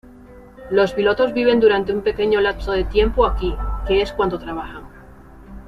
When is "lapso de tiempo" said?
2.41-3.23